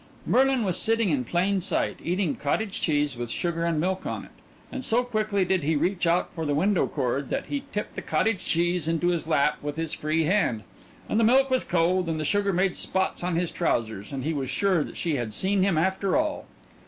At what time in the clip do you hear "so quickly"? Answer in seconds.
4.83-5.45